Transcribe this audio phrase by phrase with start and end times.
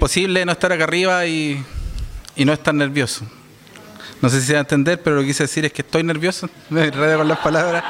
[0.00, 1.62] imposible no estar acá arriba y,
[2.38, 3.26] no estar nervioso.
[4.22, 6.02] No sé si se va a entender, pero lo que quise decir es que estoy
[6.02, 7.84] nervioso, me enredo con las palabras.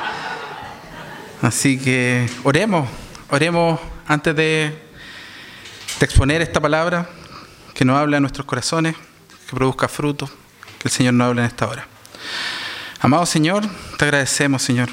[1.40, 2.88] Así que oremos,
[3.30, 3.78] oremos
[4.08, 4.76] antes de,
[6.00, 7.08] exponer esta palabra,
[7.74, 8.96] que nos hable a nuestros corazones,
[9.46, 10.28] que produzca fruto,
[10.80, 11.86] que el Señor nos hable en esta hora.
[12.98, 13.62] Amado Señor,
[13.98, 14.88] te agradecemos, Señor,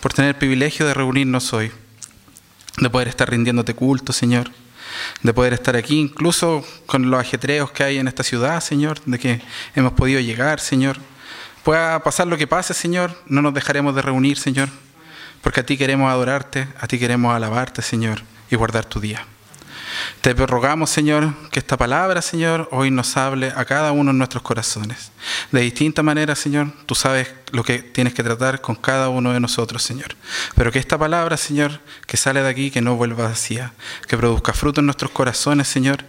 [0.00, 1.70] por tener el privilegio de reunirnos hoy,
[2.78, 4.50] de poder estar rindiéndote culto, Señor,
[5.22, 9.18] de poder estar aquí, incluso con los ajetreos que hay en esta ciudad, Señor, de
[9.18, 9.40] que
[9.74, 10.96] hemos podido llegar, Señor.
[11.62, 14.68] Pueda pasar lo que pase, Señor, no nos dejaremos de reunir, Señor,
[15.42, 19.26] porque a ti queremos adorarte, a ti queremos alabarte, Señor, y guardar tu día.
[20.20, 24.42] Te rogamos, Señor, que esta palabra, Señor, hoy nos hable a cada uno de nuestros
[24.42, 25.10] corazones.
[25.50, 29.40] De distinta manera, Señor, tú sabes lo que tienes que tratar con cada uno de
[29.40, 30.14] nosotros, Señor.
[30.54, 33.72] Pero que esta palabra, Señor, que sale de aquí, que no vuelva vacía,
[34.06, 36.04] que produzca fruto en nuestros corazones, Señor,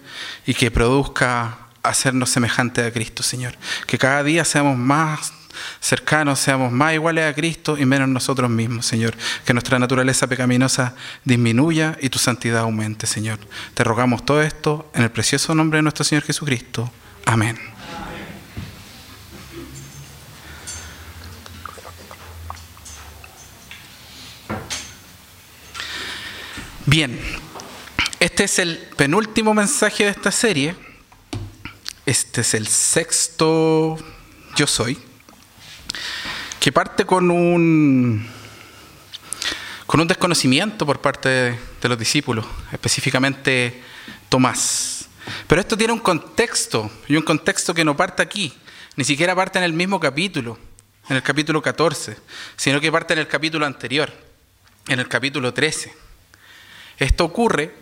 [0.46, 3.56] y que produzca hacernos semejante a Cristo, Señor.
[3.86, 5.34] Que cada día seamos más
[5.80, 9.16] cercanos, seamos más iguales a Cristo y menos nosotros mismos, Señor.
[9.46, 13.40] Que nuestra naturaleza pecaminosa disminuya y tu santidad aumente, Señor.
[13.74, 16.92] Te rogamos todo esto en el precioso nombre de nuestro Señor Jesucristo.
[17.26, 17.58] Amén.
[26.86, 27.20] Bien,
[28.20, 30.76] este es el penúltimo mensaje de esta serie.
[32.06, 33.98] Este es el sexto
[34.56, 34.98] yo soy
[36.64, 38.25] que parte con un,
[39.86, 43.83] con un desconocimiento por parte de, los discípulos, específicamente
[44.30, 45.09] Tomás.
[45.45, 48.53] Pero esto tiene un contexto, y un contexto que no parte aquí,
[48.95, 50.58] ni siquiera parte en el mismo capítulo,
[51.09, 52.16] en el capítulo 14,
[52.56, 54.09] sino que parte en el capítulo anterior,
[54.88, 55.94] en el capítulo 13.
[56.97, 57.75] Esto ocurre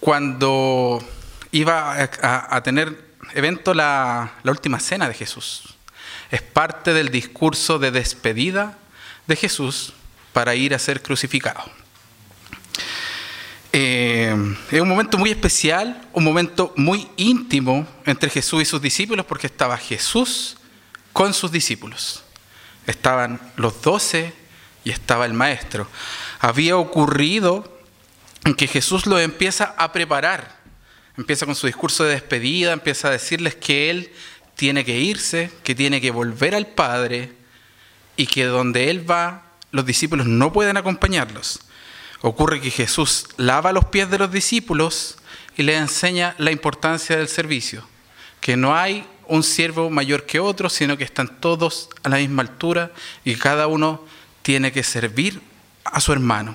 [0.00, 1.02] cuando
[1.50, 2.94] iba a, a tener
[3.32, 5.76] evento la, la última cena de Jesús
[6.32, 8.78] es parte del discurso de despedida
[9.26, 9.92] de Jesús
[10.32, 11.62] para ir a ser crucificado.
[13.74, 14.34] Eh,
[14.70, 19.46] es un momento muy especial, un momento muy íntimo entre Jesús y sus discípulos, porque
[19.46, 20.56] estaba Jesús
[21.12, 22.24] con sus discípulos.
[22.86, 24.32] Estaban los doce
[24.84, 25.86] y estaba el maestro.
[26.40, 27.78] Había ocurrido
[28.56, 30.62] que Jesús lo empieza a preparar.
[31.18, 34.12] Empieza con su discurso de despedida, empieza a decirles que Él
[34.56, 37.32] tiene que irse, que tiene que volver al Padre
[38.16, 41.60] y que donde Él va, los discípulos no pueden acompañarlos.
[42.20, 45.18] Ocurre que Jesús lava los pies de los discípulos
[45.56, 47.86] y les enseña la importancia del servicio,
[48.40, 52.42] que no hay un siervo mayor que otro, sino que están todos a la misma
[52.42, 52.92] altura
[53.24, 54.04] y cada uno
[54.42, 55.40] tiene que servir
[55.84, 56.54] a su hermano.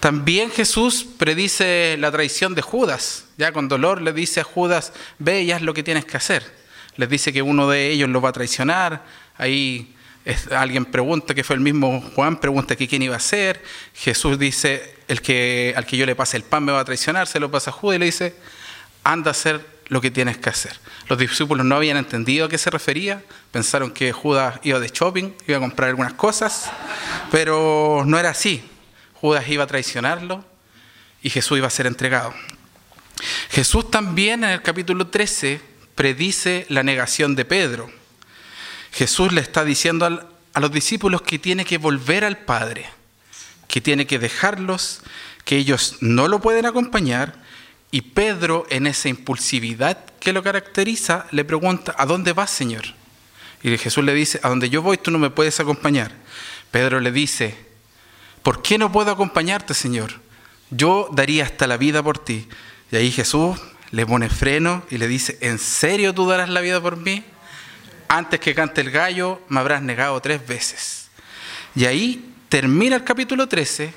[0.00, 5.42] También Jesús predice la traición de Judas, ya con dolor le dice a Judas, ve
[5.42, 6.63] y haz lo que tienes que hacer
[6.96, 9.04] les dice que uno de ellos lo va a traicionar,
[9.36, 9.94] ahí
[10.56, 13.62] alguien pregunta, que fue el mismo Juan, pregunta que quién iba a ser,
[13.94, 17.26] Jesús dice, el que, al que yo le pase el pan me va a traicionar,
[17.26, 18.34] se lo pasa a Judas y le dice,
[19.02, 20.78] anda a hacer lo que tienes que hacer.
[21.08, 25.32] Los discípulos no habían entendido a qué se refería, pensaron que Judas iba de shopping,
[25.46, 26.70] iba a comprar algunas cosas,
[27.30, 28.64] pero no era así.
[29.14, 30.44] Judas iba a traicionarlo
[31.22, 32.32] y Jesús iba a ser entregado.
[33.50, 35.60] Jesús también en el capítulo 13
[35.94, 37.90] predice la negación de Pedro.
[38.92, 40.06] Jesús le está diciendo
[40.52, 42.86] a los discípulos que tiene que volver al Padre,
[43.68, 45.02] que tiene que dejarlos,
[45.44, 47.42] que ellos no lo pueden acompañar.
[47.90, 52.84] Y Pedro, en esa impulsividad que lo caracteriza, le pregunta, ¿a dónde vas, Señor?
[53.62, 56.12] Y Jesús le dice, a donde yo voy tú no me puedes acompañar.
[56.70, 57.56] Pedro le dice,
[58.42, 60.20] ¿por qué no puedo acompañarte, Señor?
[60.70, 62.48] Yo daría hasta la vida por ti.
[62.90, 63.58] Y ahí Jesús
[63.94, 67.22] le pone freno y le dice, ¿en serio tú darás la vida por mí?
[68.08, 71.10] Antes que cante el gallo, me habrás negado tres veces.
[71.76, 73.94] Y ahí termina el capítulo 13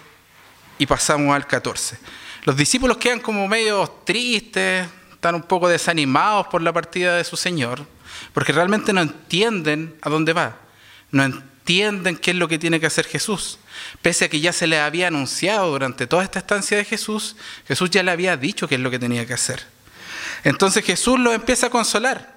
[0.77, 1.97] y pasamos al 14.
[2.43, 7.35] Los discípulos quedan como medio tristes, están un poco desanimados por la partida de su
[7.35, 7.83] Señor,
[8.33, 10.57] porque realmente no entienden a dónde va,
[11.09, 13.57] no entienden qué es lo que tiene que hacer Jesús.
[14.03, 17.35] Pese a que ya se les había anunciado durante toda esta estancia de Jesús,
[17.67, 19.76] Jesús ya le había dicho qué es lo que tenía que hacer.
[20.43, 22.35] Entonces Jesús los empieza a consolar,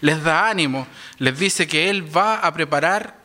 [0.00, 0.86] les da ánimo,
[1.18, 3.16] les dice que Él va a preparar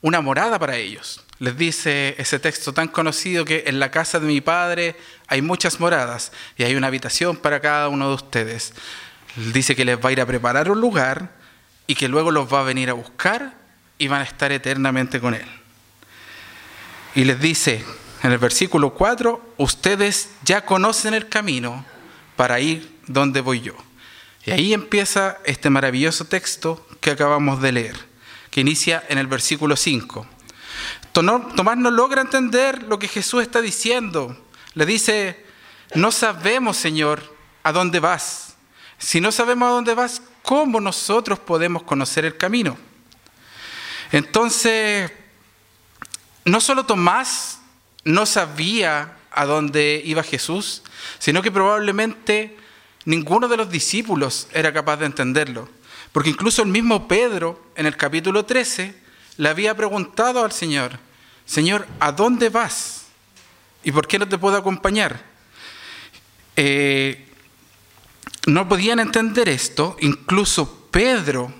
[0.00, 1.24] una morada para ellos.
[1.38, 4.96] Les dice ese texto tan conocido que en la casa de mi Padre
[5.26, 8.74] hay muchas moradas y hay una habitación para cada uno de ustedes.
[9.52, 11.32] Dice que les va a ir a preparar un lugar
[11.86, 13.54] y que luego los va a venir a buscar
[13.98, 15.46] y van a estar eternamente con Él.
[17.14, 17.84] Y les dice
[18.22, 21.84] en el versículo 4, ustedes ya conocen el camino
[22.36, 23.74] para ir dónde voy yo.
[24.44, 27.96] Y ahí empieza este maravilloso texto que acabamos de leer,
[28.50, 30.26] que inicia en el versículo 5.
[31.12, 34.36] Tomás no logra entender lo que Jesús está diciendo.
[34.74, 35.44] Le dice,
[35.94, 38.54] no sabemos, Señor, a dónde vas.
[38.98, 42.76] Si no sabemos a dónde vas, ¿cómo nosotros podemos conocer el camino?
[44.10, 45.10] Entonces,
[46.44, 47.60] no solo Tomás
[48.04, 50.82] no sabía a dónde iba Jesús,
[51.18, 52.56] sino que probablemente
[53.04, 55.68] ninguno de los discípulos era capaz de entenderlo.
[56.12, 58.94] Porque incluso el mismo Pedro, en el capítulo 13,
[59.38, 60.98] le había preguntado al Señor,
[61.46, 63.06] Señor, ¿a dónde vas?
[63.82, 65.22] ¿Y por qué no te puedo acompañar?
[66.56, 67.26] Eh,
[68.46, 71.52] no podían entender esto, incluso Pedro,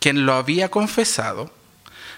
[0.00, 1.52] quien lo había confesado,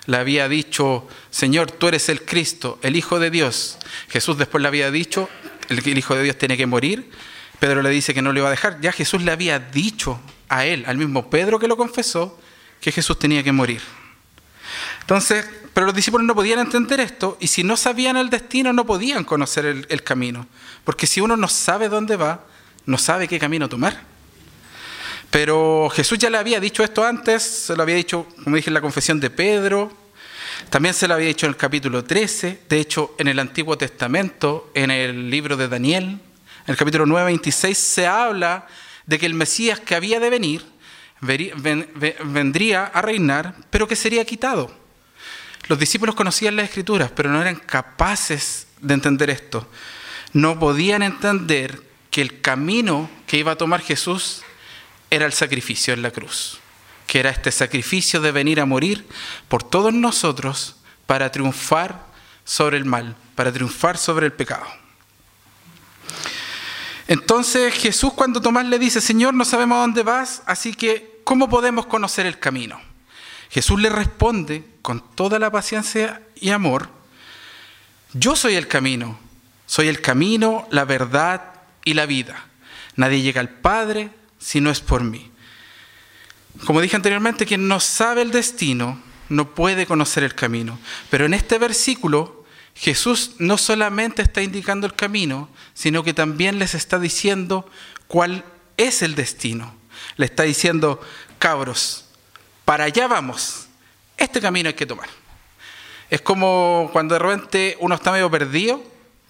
[0.06, 3.78] le había dicho, Señor, tú eres el Cristo, el Hijo de Dios.
[4.08, 5.28] Jesús después le había dicho,
[5.68, 7.10] el Hijo de Dios tiene que morir.
[7.58, 8.80] Pedro le dice que no le iba a dejar.
[8.80, 12.38] Ya Jesús le había dicho a él, al mismo Pedro que lo confesó,
[12.80, 13.80] que Jesús tenía que morir.
[15.00, 18.86] Entonces, pero los discípulos no podían entender esto y si no sabían el destino no
[18.86, 20.46] podían conocer el, el camino.
[20.84, 22.44] Porque si uno no sabe dónde va,
[22.86, 24.02] no sabe qué camino tomar.
[25.30, 28.74] Pero Jesús ya le había dicho esto antes, se lo había dicho, como dije, en
[28.74, 29.92] la confesión de Pedro,
[30.70, 34.70] también se lo había dicho en el capítulo 13, de hecho en el Antiguo Testamento,
[34.74, 36.20] en el libro de Daniel,
[36.66, 38.66] en el capítulo 9, 26, se habla
[39.06, 40.64] de que el Mesías que había de venir
[41.20, 44.74] vendría a reinar, pero que sería quitado.
[45.68, 49.68] Los discípulos conocían las escrituras, pero no eran capaces de entender esto.
[50.32, 54.42] No podían entender que el camino que iba a tomar Jesús
[55.08, 56.58] era el sacrificio en la cruz,
[57.06, 59.06] que era este sacrificio de venir a morir
[59.48, 60.76] por todos nosotros
[61.06, 62.06] para triunfar
[62.44, 64.66] sobre el mal, para triunfar sobre el pecado.
[67.08, 71.48] Entonces Jesús cuando Tomás le dice, Señor, no sabemos a dónde vas, así que ¿cómo
[71.48, 72.80] podemos conocer el camino?
[73.50, 76.88] Jesús le responde con toda la paciencia y amor,
[78.12, 79.18] yo soy el camino,
[79.66, 81.54] soy el camino, la verdad
[81.84, 82.46] y la vida.
[82.96, 85.30] Nadie llega al Padre si no es por mí.
[86.64, 90.78] Como dije anteriormente, quien no sabe el destino no puede conocer el camino.
[91.10, 92.45] Pero en este versículo
[92.76, 97.68] Jesús no solamente está indicando el camino, sino que también les está diciendo
[98.06, 98.44] cuál
[98.76, 99.74] es el destino.
[100.16, 101.00] Le está diciendo,
[101.38, 102.04] cabros,
[102.64, 103.66] para allá vamos.
[104.16, 105.08] Este camino hay que tomar.
[106.10, 108.82] Es como cuando de repente uno está medio perdido,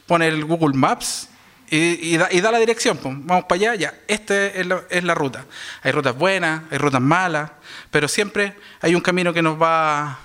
[0.07, 1.29] pone el Google Maps
[1.71, 5.47] y, da, la dirección, vamos para allá, ya, esta es la, es la, ruta.
[5.83, 7.51] Hay rutas buenas, hay rutas malas,
[7.91, 10.19] pero siempre hay un camino que nos va,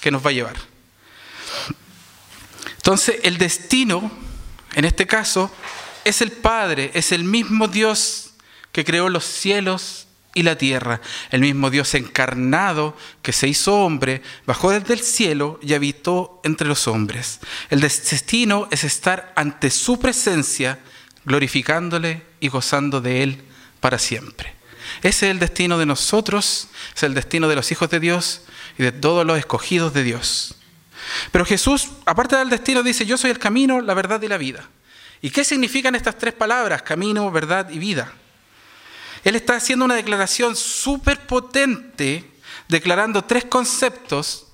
[0.00, 0.56] que nos va a llevar.
[2.84, 4.10] Entonces, el destino,
[4.74, 5.50] en este caso,
[6.04, 8.34] es el Padre, es el mismo Dios
[8.72, 11.00] que creó los cielos y la tierra,
[11.30, 16.68] el mismo Dios encarnado que se hizo hombre, bajó desde el cielo y habitó entre
[16.68, 17.40] los hombres.
[17.70, 20.78] El destino es estar ante su presencia,
[21.24, 23.44] glorificándole y gozando de él
[23.80, 24.52] para siempre.
[24.98, 28.42] Ese es el destino de nosotros, es el destino de los hijos de Dios
[28.76, 30.56] y de todos los escogidos de Dios.
[31.30, 34.68] Pero Jesús, aparte del destino, dice, yo soy el camino, la verdad y la vida.
[35.20, 38.12] ¿Y qué significan estas tres palabras, camino, verdad y vida?
[39.24, 42.30] Él está haciendo una declaración súper potente,
[42.68, 44.48] declarando tres conceptos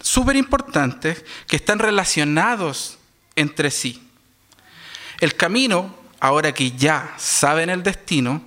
[0.00, 2.98] súper importantes que están relacionados
[3.34, 4.08] entre sí.
[5.20, 8.42] El camino, ahora que ya saben el destino,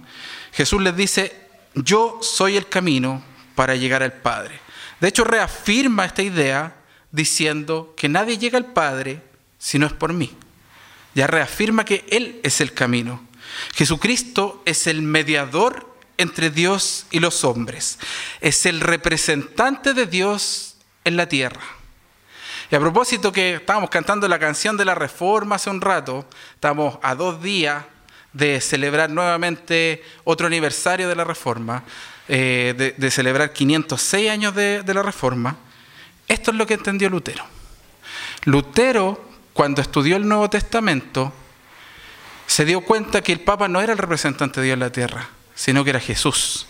[0.54, 3.22] Jesús les dice, yo soy el camino
[3.56, 4.60] para llegar al Padre.
[5.00, 6.74] De hecho, reafirma esta idea
[7.16, 9.22] diciendo que nadie llega al Padre
[9.58, 10.32] si no es por mí.
[11.16, 13.26] Ya reafirma que Él es el camino.
[13.74, 18.00] Jesucristo es el mediador entre Dios y los hombres.
[18.42, 21.62] Es el representante de Dios en la tierra.
[22.70, 26.98] Y a propósito que estábamos cantando la canción de la Reforma hace un rato, estamos
[27.02, 27.86] a dos días
[28.34, 31.84] de celebrar nuevamente otro aniversario de la Reforma,
[32.28, 35.58] eh, de, celebrar 506 años de la Reforma.
[36.36, 37.46] Esto es lo que entendió Lutero.
[38.44, 39.24] Lutero,
[39.54, 41.32] cuando estudió el Nuevo Testamento,
[42.46, 45.30] se dio cuenta que el Papa no era el representante de Dios en la tierra,
[45.56, 46.68] sino que era Jesús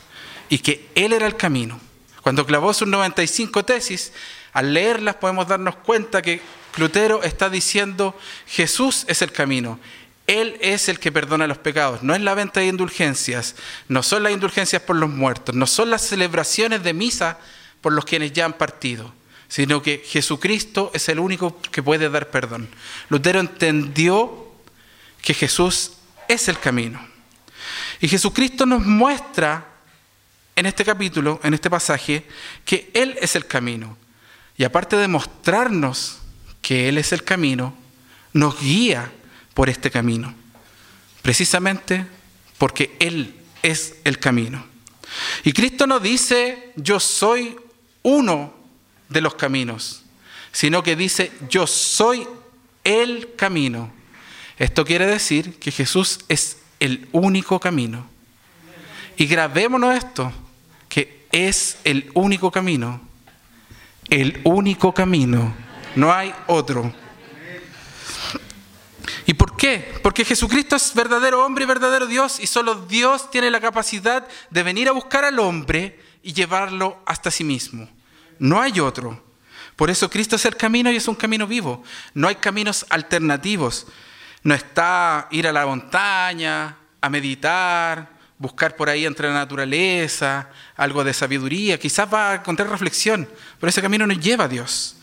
[0.50, 1.80] y que Él era el camino.
[2.22, 4.14] Cuando clavó sus 95 tesis,
[4.54, 6.42] al leerlas podemos darnos cuenta que
[6.78, 9.80] Lutero está diciendo Jesús es el camino.
[10.28, 12.04] Él es el que perdona los pecados.
[12.04, 13.56] No es la venta de indulgencias,
[13.88, 17.40] no son las indulgencias por los muertos, no son las celebraciones de misa
[17.82, 19.14] por los quienes ya han partido,
[19.48, 22.68] sino que Jesucristo es el único que puede dar perdón.
[23.10, 24.52] Lutero entendió
[25.22, 25.94] que Jesús
[26.28, 27.00] es el camino.
[28.02, 29.68] Y Jesucristo nos muestra
[30.56, 32.26] en este capítulo, en este pasaje,
[32.64, 33.98] que Él es el camino.
[34.58, 36.20] Y aparte de mostrarnos
[36.62, 37.76] que Él es el camino,
[38.34, 39.12] nos guía
[39.54, 40.34] por este camino.
[41.22, 42.06] Precisamente
[42.58, 44.66] porque Él es el camino.
[45.44, 47.56] Y Cristo no dice, yo soy
[48.04, 48.54] uno
[49.10, 50.04] de los caminos,
[50.52, 52.28] sino que dice, yo soy
[52.84, 53.92] el camino.
[54.58, 58.08] Esto quiere decir que Jesús es el único camino.
[59.18, 60.32] Y grabémonos esto,
[60.88, 63.02] que es el único camino.
[64.10, 65.54] El único camino.
[65.96, 66.94] No hay otro.
[69.26, 69.94] ¿Y por qué?
[70.04, 74.64] Porque Jesucristo es verdadero hombre y verdadero Dios y solo Dios tiene la capacidad de
[74.64, 77.90] venir a buscar al hombre y llevarlo hasta sí mismo.
[78.40, 79.24] No hay otro.
[79.76, 81.84] Por eso Cristo es el camino y es un camino vivo.
[82.14, 83.88] No hay caminos alternativos.
[84.44, 91.04] No está ir a la montaña, a meditar, buscar por ahí entre la naturaleza, algo
[91.04, 91.80] de sabiduría.
[91.80, 93.28] Quizás va a encontrar reflexión,
[93.60, 94.98] pero ese camino nos lleva a Dios.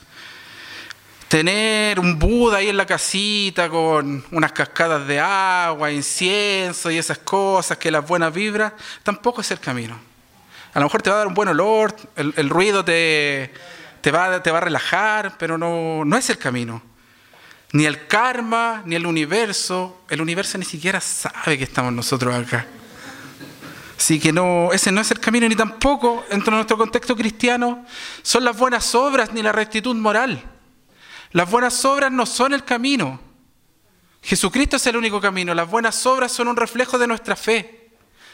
[1.28, 7.18] Tener un Buda ahí en la casita con unas cascadas de agua, incienso y esas
[7.18, 10.11] cosas, que las buenas vibras, tampoco es el camino.
[10.74, 13.52] A lo mejor te va a dar un buen olor, el, ruido te,
[14.00, 16.82] te, va, te va a relajar, pero no, no es el camino.
[17.72, 20.02] Ni el karma, ni el universo.
[20.08, 22.66] El universo ni siquiera sabe que estamos nosotros acá.
[23.98, 27.84] Así que no, ese no es el camino, ni tampoco, dentro de nuestro contexto cristiano,
[28.22, 30.42] son las buenas obras ni la rectitud moral.
[31.32, 33.20] Las buenas obras no son el camino.
[34.22, 35.54] Jesucristo es el único camino.
[35.54, 37.81] Las buenas obras son un reflejo de nuestra fe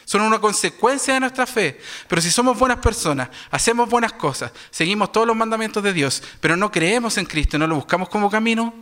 [0.09, 1.79] son una consecuencia de nuestra fe.
[2.07, 6.57] Pero si somos buenas personas, hacemos buenas cosas, seguimos todos los mandamientos de Dios, pero
[6.57, 8.73] no creemos en Cristo, no lo buscamos como camino,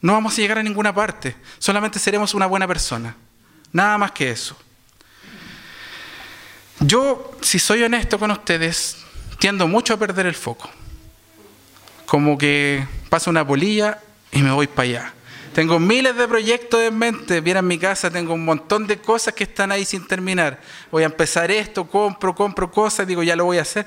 [0.00, 1.36] no vamos a llegar a ninguna parte.
[1.58, 3.14] Solamente seremos una buena persona.
[3.70, 4.56] Nada más que eso.
[6.80, 8.96] Yo, si soy honesto con ustedes,
[9.38, 10.70] tiendo mucho a perder el foco.
[12.06, 14.00] Como que paso una polilla
[14.30, 15.14] y me voy para allá.
[15.54, 17.40] Tengo miles de proyectos en mente.
[17.40, 20.60] Viera mi casa, tengo un montón de cosas que están ahí sin terminar.
[20.90, 23.86] Voy a empezar esto, compro, compro cosas, digo, ya lo voy a hacer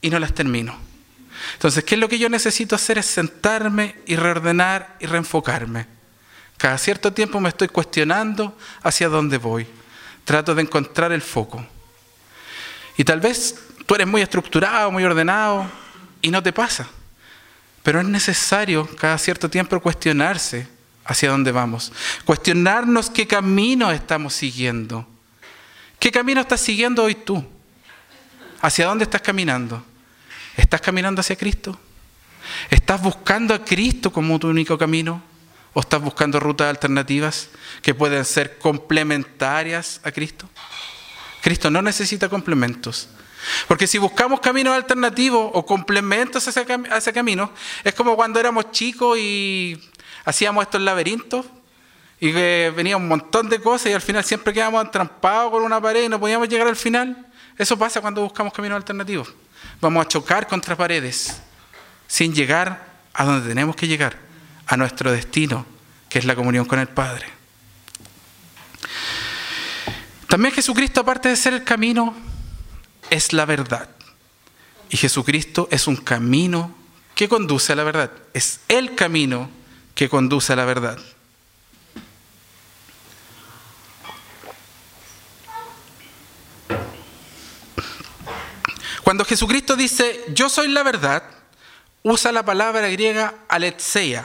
[0.00, 0.74] y no las termino.
[1.54, 2.98] Entonces, ¿qué es lo que yo necesito hacer?
[2.98, 5.86] Es sentarme y reordenar y reenfocarme.
[6.56, 9.66] Cada cierto tiempo me estoy cuestionando hacia dónde voy.
[10.24, 11.66] Trato de encontrar el foco.
[12.96, 15.66] Y tal vez tú eres muy estructurado, muy ordenado
[16.22, 16.88] y no te pasa.
[17.82, 20.68] Pero es necesario cada cierto tiempo cuestionarse
[21.12, 21.92] hacia dónde vamos.
[22.24, 25.06] Cuestionarnos qué camino estamos siguiendo.
[25.98, 27.44] ¿Qué camino estás siguiendo hoy tú?
[28.60, 29.84] ¿Hacia dónde estás caminando?
[30.56, 31.78] ¿Estás caminando hacia Cristo?
[32.70, 35.22] ¿Estás buscando a Cristo como tu único camino?
[35.74, 37.48] ¿O estás buscando rutas alternativas
[37.80, 40.48] que pueden ser complementarias a Cristo?
[41.40, 43.08] Cristo no necesita complementos.
[43.66, 47.52] Porque si buscamos caminos alternativos o complementos a ese, camino,
[47.82, 49.80] es como cuando éramos chicos y
[50.24, 51.46] hacíamos estos laberintos
[52.20, 55.80] y que venía un montón de cosas y al final siempre quedábamos entrampados con una
[55.80, 57.26] pared y no podíamos llegar al final.
[57.58, 59.34] Eso pasa cuando buscamos caminos alternativos.
[59.80, 61.42] Vamos a chocar contra paredes
[62.06, 64.16] sin llegar a donde tenemos que llegar,
[64.66, 65.66] a nuestro destino,
[66.08, 67.26] que es la comunión con el Padre.
[70.28, 72.14] También Jesucristo, aparte de ser el camino,
[73.10, 73.88] es la verdad.
[74.88, 76.74] Y Jesucristo es un camino
[77.14, 78.10] que conduce a la verdad.
[78.32, 79.50] Es el camino
[80.02, 80.98] que conduce a la verdad.
[89.04, 91.22] Cuando Jesucristo dice, yo soy la verdad,
[92.02, 94.24] usa la palabra griega aletseia,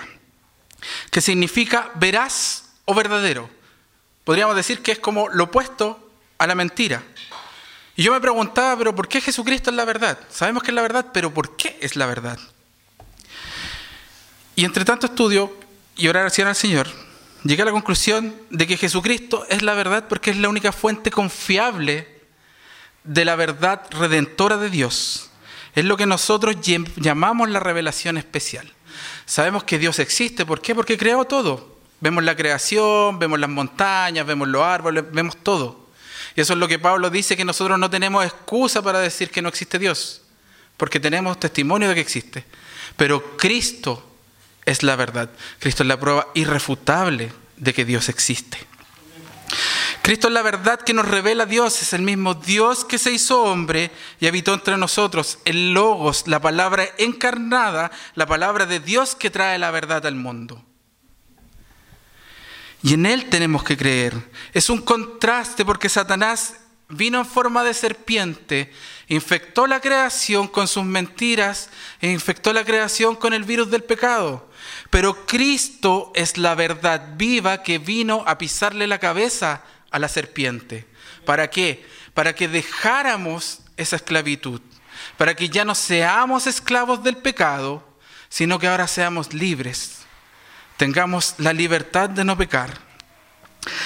[1.12, 3.48] que significa veraz o verdadero.
[4.24, 7.04] Podríamos decir que es como lo opuesto a la mentira.
[7.96, 10.18] Y yo me preguntaba, pero ¿por qué Jesucristo es la verdad?
[10.32, 12.40] Sabemos que es la verdad, pero ¿por qué es la verdad?
[14.56, 15.67] Y entre tanto estudio
[15.98, 16.88] y oración al Señor,
[17.44, 21.12] llegué a la conclusión de que Jesucristo es la verdad porque es la única fuente
[21.12, 22.08] confiable
[23.04, 25.32] de la verdad redentora de Dios.
[25.76, 26.58] Es lo que nosotros
[26.96, 28.72] llamamos la revelación especial.
[29.26, 30.74] Sabemos que Dios existe, ¿por qué?
[30.74, 31.78] Porque creó todo.
[32.00, 35.88] Vemos la creación, vemos las montañas, vemos los árboles, vemos todo.
[36.36, 39.42] Y eso es lo que Pablo dice, que nosotros no tenemos excusa para decir que
[39.42, 40.22] no existe Dios,
[40.78, 42.46] porque tenemos testimonio de que existe.
[42.96, 44.07] Pero Cristo
[44.68, 45.30] es la verdad.
[45.60, 48.60] Cristo es la prueba irrefutable de que Dios existe.
[50.02, 53.44] Cristo es la verdad que nos revela Dios, es el mismo Dios que se hizo
[53.44, 59.30] hombre y habitó entre nosotros, el Logos, la palabra encarnada, la palabra de Dios que
[59.30, 60.64] trae la verdad al mundo.
[62.84, 64.14] Y en Él tenemos que creer.
[64.54, 66.56] Es un contraste porque Satanás
[66.90, 68.72] vino en forma de serpiente,
[69.08, 71.70] infectó la creación con sus mentiras
[72.02, 74.47] e infectó la creación con el virus del pecado.
[74.90, 80.88] Pero Cristo es la verdad viva que vino a pisarle la cabeza a la serpiente.
[81.26, 81.86] ¿Para qué?
[82.14, 84.62] Para que dejáramos esa esclavitud,
[85.18, 87.88] para que ya no seamos esclavos del pecado,
[88.30, 90.00] sino que ahora seamos libres,
[90.78, 92.80] tengamos la libertad de no pecar.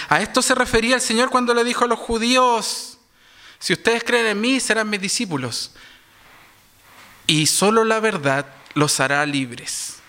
[0.10, 3.00] A esto se refería el Señor cuando le dijo a los judíos,
[3.60, 5.72] si ustedes creen en mí, serán mis discípulos.
[7.27, 10.00] Y solo la verdad los hará libres.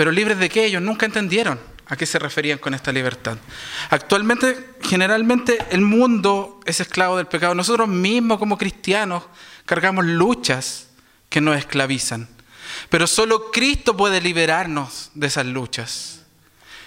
[0.00, 0.64] Pero libres de qué?
[0.64, 3.36] Ellos nunca entendieron a qué se referían con esta libertad.
[3.90, 7.54] Actualmente, generalmente, el mundo es esclavo del pecado.
[7.54, 9.24] Nosotros mismos como cristianos
[9.66, 10.86] cargamos luchas
[11.28, 12.30] que nos esclavizan.
[12.88, 16.22] Pero solo Cristo puede liberarnos de esas luchas.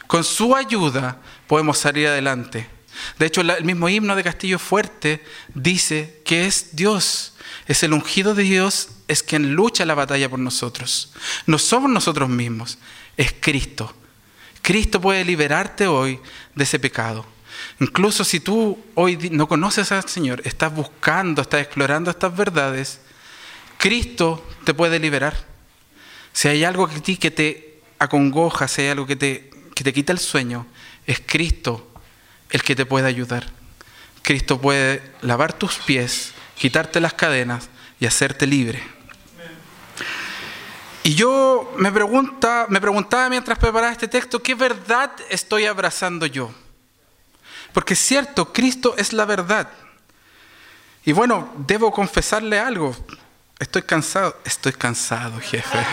[0.08, 2.67] Con su ayuda podemos salir adelante.
[3.20, 7.36] De hecho, el mismo himno de Castillo Fuerte dice que es Dios,
[7.67, 11.12] es el ungido de Dios, es quien lucha la batalla por nosotros.
[11.46, 12.77] No somos nosotros mismos,
[13.17, 13.93] es Cristo.
[14.62, 16.20] Cristo puede liberarte hoy
[16.55, 17.25] de ese pecado.
[17.79, 23.01] Incluso si tú hoy no conoces al Señor, estás buscando, estás explorando estas verdades,
[23.77, 25.36] Cristo te puede liberar.
[26.32, 29.93] Si hay algo que ti que te acongoja, si hay algo que te, que te
[29.93, 30.65] quita el sueño,
[31.05, 31.91] es Cristo
[32.50, 33.46] el que te puede ayudar.
[34.22, 38.82] Cristo puede lavar tus pies, quitarte las cadenas y hacerte libre.
[41.03, 46.50] Y yo me, pregunta, me preguntaba mientras preparaba este texto, ¿qué verdad estoy abrazando yo?
[47.74, 49.69] Porque es cierto, Cristo es la verdad.
[51.03, 52.95] Y bueno, debo confesarle algo.
[53.60, 54.38] Estoy cansado.
[54.45, 55.78] Estoy cansado, jefe.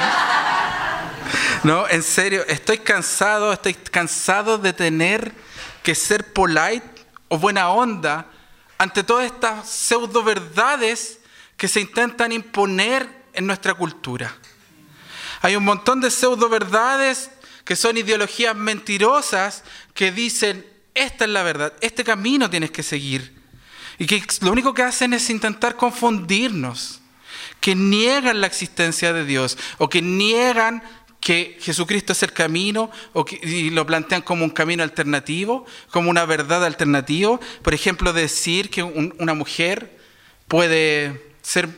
[1.63, 5.33] No, en serio, estoy cansado, estoy cansado de tener
[5.83, 8.27] que ser polite o buena onda
[8.79, 11.19] ante todas estas pseudo verdades
[11.59, 14.35] que se intentan imponer en nuestra cultura.
[15.41, 17.31] Hay un montón de pseudo verdades
[17.65, 23.41] que son ideologías mentirosas que dicen, esta es la verdad, este camino tienes que seguir.
[23.99, 27.01] Y que lo único que hacen es intentar confundirnos,
[27.61, 30.83] que niegan la existencia de Dios o que niegan
[31.21, 36.25] que Jesucristo es el camino o y lo plantean como un camino alternativo, como una
[36.25, 37.39] verdad alternativa.
[37.63, 39.99] Por ejemplo, decir que una mujer
[40.49, 41.30] puede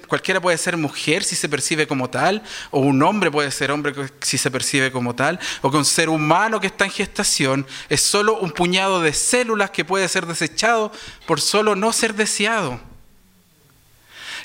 [0.06, 3.94] cualquiera puede ser mujer si se percibe como tal, o un hombre puede ser hombre
[4.20, 8.00] si se percibe como tal, o que un ser humano que está en gestación es
[8.00, 10.92] solo un puñado de células que puede ser desechado
[11.26, 12.80] por solo no ser deseado.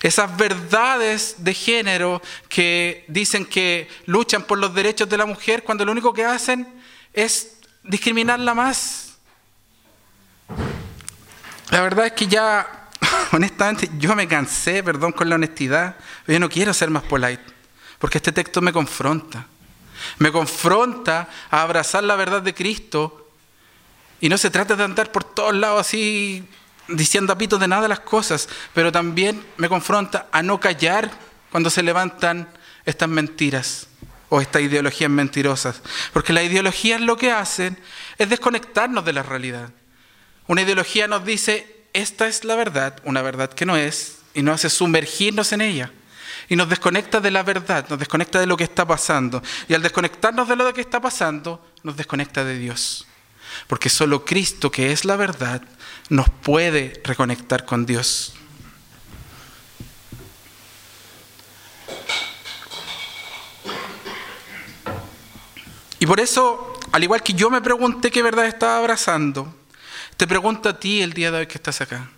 [0.01, 5.85] Esas verdades de género que dicen que luchan por los derechos de la mujer cuando
[5.85, 6.67] lo único que hacen
[7.13, 9.17] es discriminarla más.
[11.71, 12.76] La verdad es que ya,
[13.31, 17.43] honestamente, yo me cansé, perdón con la honestidad, pero yo no quiero ser más polite,
[17.99, 19.45] porque este texto me confronta.
[20.19, 23.31] Me confronta a abrazar la verdad de Cristo
[24.21, 26.47] y no se trata de andar por todos lados así
[26.87, 31.11] diciendo a pito de nada las cosas, pero también me confronta a no callar
[31.51, 32.47] cuando se levantan
[32.85, 33.87] estas mentiras
[34.29, 35.81] o estas ideologías mentirosas.
[36.13, 37.77] Porque las ideologías lo que hacen
[38.17, 39.69] es desconectarnos de la realidad.
[40.47, 44.55] Una ideología nos dice, esta es la verdad, una verdad que no es, y nos
[44.55, 45.91] hace sumergirnos en ella.
[46.47, 49.41] Y nos desconecta de la verdad, nos desconecta de lo que está pasando.
[49.67, 53.07] Y al desconectarnos de lo que está pasando, nos desconecta de Dios.
[53.65, 55.63] Porque solo Cristo, que es la verdad,
[56.09, 58.35] nos puede reconectar con Dios.
[65.99, 69.56] Y por eso, al igual que yo me pregunté qué verdad estaba abrazando,
[70.17, 72.09] te pregunto a ti el día de hoy que estás acá.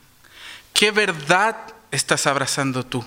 [0.74, 1.56] ¿Qué verdad
[1.92, 3.06] estás abrazando tú?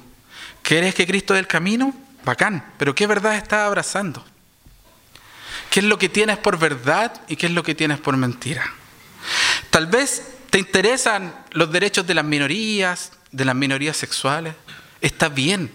[0.63, 1.95] ¿Quieres que Cristo es el camino?
[2.25, 4.25] Bacán, pero ¿qué verdad estás abrazando?
[5.71, 8.65] ¿Qué es lo que tienes por verdad y qué es lo que tienes por mentira?
[9.71, 14.55] Tal vez ¿Te interesan los derechos de las minorías, de las minorías sexuales?
[15.01, 15.73] Está bien.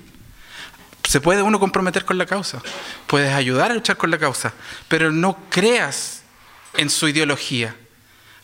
[1.03, 2.61] Se puede uno comprometer con la causa.
[3.07, 4.53] Puedes ayudar a luchar con la causa.
[4.87, 6.21] Pero no creas
[6.75, 7.75] en su ideología.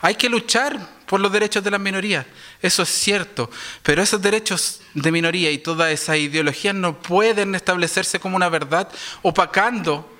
[0.04, 2.26] Hay que luchar por los derechos de las minorías.
[2.62, 3.50] Eso es cierto.
[3.84, 8.90] Pero esos derechos de minoría y toda esa ideología no pueden establecerse como una verdad
[9.22, 10.14] opacando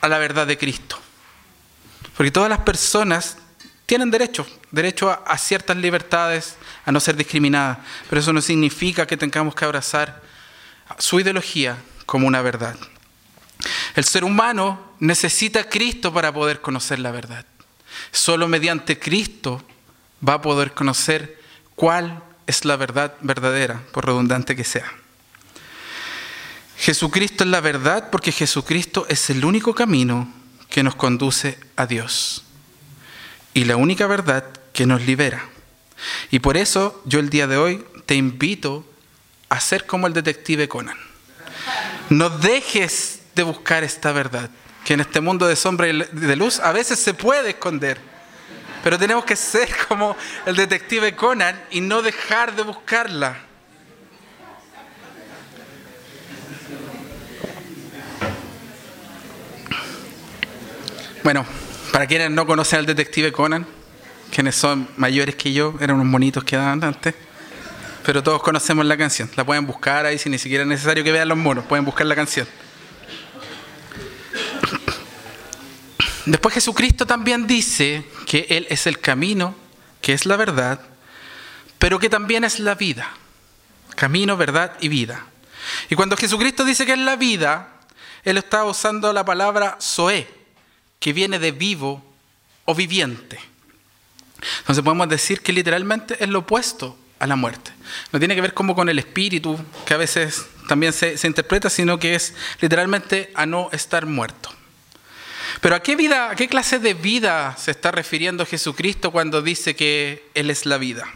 [0.00, 0.96] a la verdad de Cristo.
[2.16, 3.38] Porque todas las personas
[3.84, 6.54] tienen derecho, derecho a, ciertas libertades,
[6.86, 7.78] a no ser discriminadas,
[8.08, 10.22] pero eso no significa que tengamos que abrazar
[10.98, 12.76] su ideología como una verdad.
[13.96, 17.44] El ser humano necesita Cristo para poder conocer la verdad.
[18.12, 19.62] Solo mediante Cristo
[20.26, 21.40] va a poder conocer
[21.74, 24.92] cuál es la verdad verdadera, por redundante que sea.
[26.76, 30.32] Jesucristo es la verdad porque Jesucristo es el único camino
[30.68, 32.44] que nos conduce a Dios
[33.54, 35.48] y la única verdad que nos libera.
[36.30, 38.84] Y por eso yo el día de hoy te invito
[39.48, 40.98] a ser como el detective Conan.
[42.10, 44.50] No dejes de buscar esta verdad,
[44.84, 47.98] que en este mundo de sombra y de luz a veces se puede esconder.
[48.82, 53.38] Pero tenemos que ser como el detective Conan y no dejar de buscarla.
[61.22, 61.46] Bueno,
[61.90, 63.66] para quienes no conocen al detective Conan,
[64.30, 67.14] quienes son mayores que yo, eran unos monitos que daban antes,
[68.04, 69.30] pero todos conocemos la canción.
[69.34, 72.06] La pueden buscar ahí si ni siquiera es necesario que vean los monos, pueden buscar
[72.06, 72.46] la canción.
[76.26, 79.54] Después Jesucristo también dice que Él es el camino,
[80.00, 80.80] que es la verdad,
[81.78, 83.10] pero que también es la vida.
[83.94, 85.26] Camino, verdad y vida.
[85.90, 87.80] Y cuando Jesucristo dice que es la vida,
[88.24, 90.28] Él está usando la palabra Zoé,
[90.98, 92.02] que viene de vivo
[92.64, 93.38] o viviente.
[94.60, 97.72] Entonces podemos decir que literalmente es lo opuesto a la muerte.
[98.12, 101.98] No tiene que ver como con el espíritu, que a veces también se, interpreta, sino
[101.98, 104.50] que es literalmente a no estar muerto.
[105.64, 109.74] Pero ¿a qué vida, a qué clase de vida se está refiriendo Jesucristo cuando dice
[109.74, 111.06] que Él es la vida?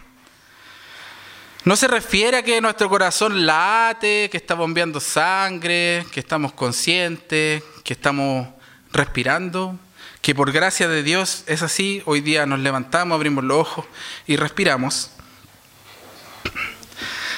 [1.65, 7.63] No se refiere a que nuestro corazón late, que está bombeando sangre, que estamos conscientes,
[7.85, 8.49] que estamos
[8.91, 9.79] respirando,
[10.23, 13.85] que por gracia de Dios es así, hoy día nos levantamos, abrimos los ojos
[14.27, 15.11] y respiramos,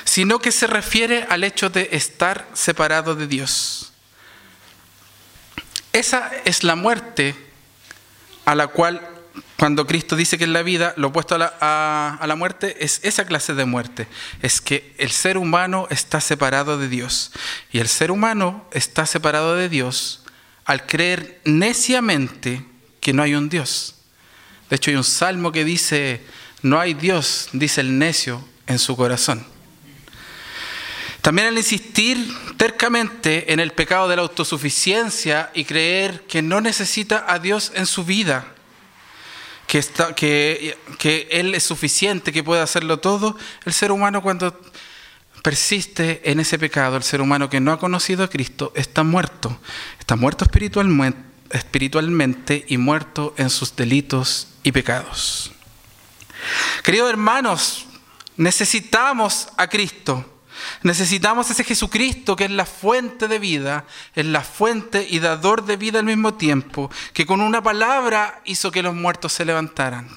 [0.05, 3.80] sino que se refiere al hecho de estar separado de Dios.
[5.93, 7.35] Esa es la muerte
[8.45, 9.01] a la cual,
[9.57, 13.01] cuando Cristo dice que es la vida, lo opuesto a la, a la muerte es
[13.03, 14.07] esa clase de muerte.
[14.43, 17.33] Es que el ser humano está separado de Dios.
[17.73, 20.25] Y el ser humano está separado de Dios
[20.65, 22.65] al creer neciamente
[23.01, 23.97] que no hay un Dios.
[24.69, 26.25] De hecho, hay un salmo que dice,
[26.63, 29.45] no hay Dios, dice el necio en su corazón.
[31.23, 37.25] También al insistir tercamente en el pecado de la autosuficiencia y creer que no necesita
[37.29, 38.47] a Dios en su vida,
[39.67, 44.59] que, está, que, que Él es suficiente, que puede hacerlo todo, el ser humano cuando
[45.43, 49.59] persiste en ese pecado, el ser humano que no ha conocido a Cristo, está muerto.
[49.99, 51.19] Está muerto espiritualmente,
[51.51, 55.53] espiritualmente y muerto en sus delitos y pecados.
[56.83, 57.87] Queridos hermanos,
[58.37, 60.25] necesitamos a Cristo.
[60.83, 65.77] Necesitamos ese Jesucristo que es la fuente de vida, es la fuente y dador de
[65.77, 70.09] vida al mismo tiempo, que con una palabra hizo que los muertos se levantaran.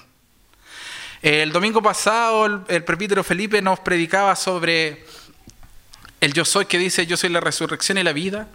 [1.21, 5.05] El domingo pasado el, el Felipe nos predicaba sobre
[6.19, 8.47] el yo soy que dice yo soy la resurrección y la vida.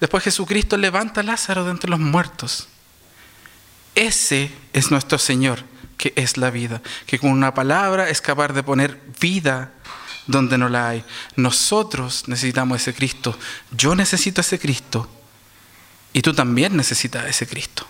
[0.00, 2.68] Después Jesucristo levanta a Lázaro de entre los muertos.
[3.94, 5.60] Ese es nuestro Señor,
[5.96, 9.72] que es la vida, que con una palabra es capaz de poner vida
[10.26, 11.04] donde no la hay.
[11.36, 13.38] Nosotros necesitamos ese Cristo.
[13.70, 15.08] Yo necesito ese Cristo.
[16.12, 17.86] Y tú también necesitas ese Cristo.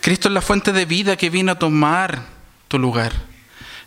[0.00, 2.26] Cristo es la fuente de vida que vino a tomar
[2.68, 3.12] tu lugar.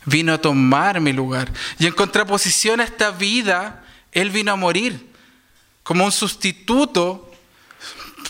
[0.06, 1.52] Vino a tomar mi lugar.
[1.78, 5.08] Y en contraposición a esta vida, Él vino a morir.
[5.84, 7.32] Como un sustituto,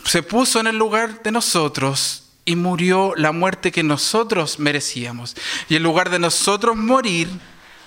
[0.03, 5.35] se puso en el lugar de nosotros y murió la muerte que nosotros merecíamos.
[5.67, 7.29] Y en lugar de nosotros morir,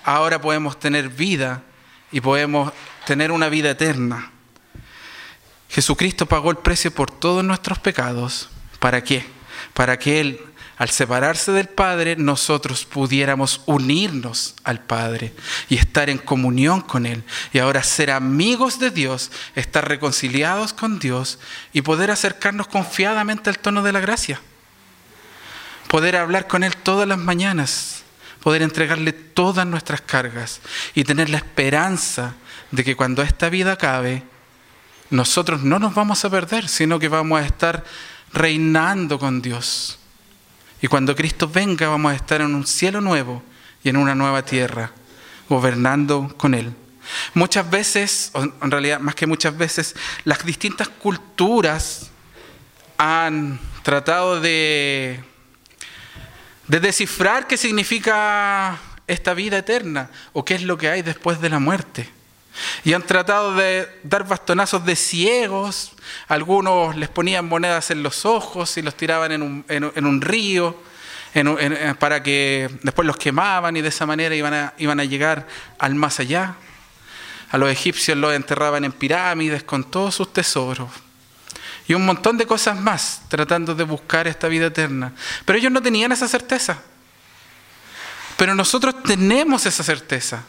[0.05, 1.63] ahora podemos tener vida
[2.11, 2.73] y podemos
[3.07, 4.31] tener una vida eterna.
[5.69, 8.51] Jesucristo pagó el precio por todos nuestros pecados.
[8.79, 9.25] ¿Para qué?
[9.73, 10.41] Para que Él
[10.83, 15.33] al separarse del Padre, nosotros pudiéramos unirnos al Padre
[15.69, 17.23] y estar en comunión con Él.
[17.53, 21.39] Y ahora ser amigos de Dios, estar reconciliados con Dios
[21.73, 24.41] y poder acercarnos confiadamente al tono de la gracia.
[25.87, 28.03] Poder hablar con Él todas las mañanas,
[28.43, 30.61] poder entregarle todas nuestras cargas
[30.95, 32.35] y tener la esperanza
[32.71, 34.23] de que cuando esta vida acabe,
[35.11, 37.85] nosotros no nos vamos a perder, sino que vamos a estar
[38.33, 39.99] reinando con Dios
[40.83, 43.43] y cuando Cristo venga vamos a estar en un cielo nuevo
[43.85, 44.91] y en una nueva tierra,
[45.49, 46.75] gobernando con Él.
[47.35, 52.11] Muchas veces, en realidad más que muchas veces, las distintas culturas
[52.99, 55.23] han tratado de,
[56.73, 61.51] de descifrar qué significa esta vida eterna o qué es lo que hay después de
[61.51, 62.09] la muerte.
[62.83, 65.93] Y han tratado de dar bastonazos de ciegos,
[66.29, 70.75] algunos les ponían monedas en los ojos y los tiraban en un, en, un río
[71.99, 75.47] para que después los quemaban y de esa manera iban a llegar
[75.79, 76.55] al más allá.
[77.51, 80.89] A los egipcios los enterraban en pirámides con todos sus tesoros.
[81.89, 85.13] Y un montón de cosas más tratando de buscar esta vida eterna.
[85.45, 86.79] Pero ellos no tenían esa certeza.
[88.37, 90.45] Pero nosotros tenemos esa certeza.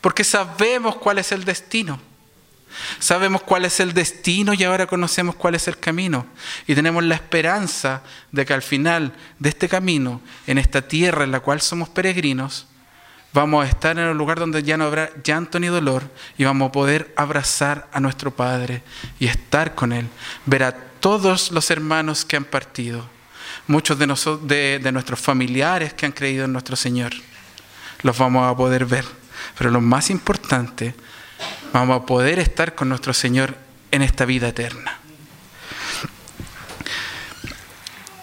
[0.00, 2.00] Porque sabemos cuál es el destino.
[3.00, 6.26] Sabemos cuál es el destino y ahora conocemos cuál es el camino.
[6.66, 11.32] Y tenemos la esperanza de que al final de este camino, en esta tierra en
[11.32, 12.67] la cual somos peregrinos,
[13.32, 16.02] vamos a estar en un lugar donde ya no habrá llanto ni dolor
[16.36, 18.82] y vamos a poder abrazar a nuestro Padre
[19.18, 20.08] y estar con Él,
[20.46, 23.08] ver a todos los hermanos que han partido,
[23.66, 27.12] muchos de, nosotros, de, nuestros familiares que han creído en nuestro Señor,
[28.02, 29.04] los vamos a poder ver.
[29.56, 30.94] Pero lo más importante,
[31.72, 33.56] vamos a poder estar con nuestro Señor
[33.90, 34.98] en esta vida eterna.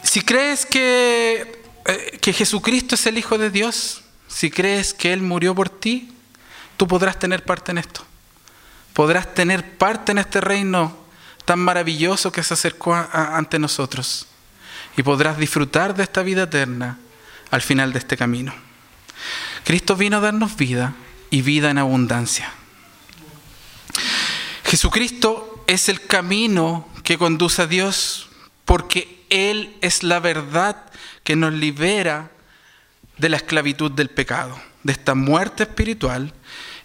[0.04, 4.05] Si crees que, eh, que Jesucristo es el Hijo de Dios,
[4.36, 6.12] si crees que Él murió por ti,
[6.76, 8.06] tú podrás tener parte en esto.
[8.91, 10.93] Podrás tener parte en este reino
[11.45, 14.28] tan maravilloso que se acercó ante nosotros.
[14.98, 17.00] Y podrás disfrutar de esta vida eterna
[17.50, 18.54] al final de este camino.
[19.63, 20.95] Cristo vino a darnos vida
[21.30, 22.52] y vida en abundancia.
[24.65, 28.28] Jesucristo es el camino que conduce a Dios
[28.65, 30.91] porque Él es la verdad
[31.24, 32.35] que nos libera
[33.17, 36.34] de la esclavitud del pecado, de esta muerte espiritual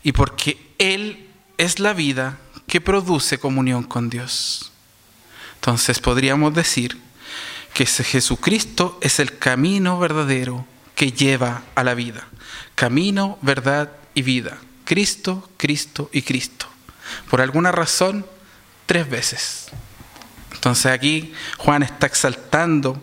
[0.03, 4.73] y porque Él es la vida que produce comunión con Dios.
[5.57, 6.99] Entonces podríamos decir
[7.75, 12.27] que Jesucristo es el camino verdadero que lleva a la vida.
[12.75, 14.59] Camino, verdad y vida.
[14.85, 16.67] Cristo, Cristo y Cristo.
[17.29, 18.27] Por alguna razón,
[18.87, 19.67] tres veces.
[20.53, 23.01] Entonces aquí Juan está exaltando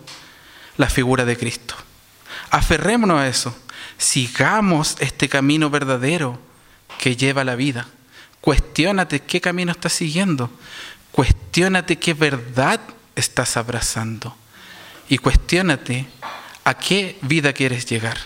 [0.77, 1.75] la figura de Cristo.
[2.49, 3.55] Aferrémonos a eso.
[3.97, 6.39] Sigamos este camino verdadero
[6.99, 7.87] que lleva la vida.
[8.41, 10.49] Cuestiónate qué camino estás siguiendo.
[11.11, 12.79] Cuestiónate qué verdad
[13.15, 14.35] estás abrazando.
[15.09, 16.07] Y cuestiónate
[16.63, 18.17] a qué vida quieres llegar.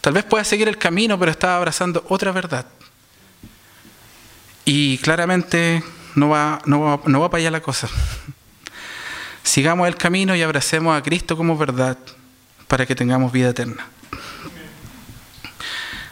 [0.00, 2.66] Tal vez puedas seguir el camino, pero estás abrazando otra verdad.
[4.64, 5.82] Y claramente
[6.14, 7.88] no va, no va, no va para allá la cosa.
[9.42, 11.98] Sigamos el camino y abracemos a Cristo como verdad
[12.68, 13.88] para que tengamos vida eterna.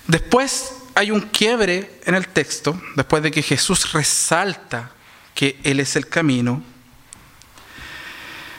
[0.07, 4.91] Después hay un quiebre en el texto, después de que Jesús resalta
[5.35, 6.63] que Él es el camino.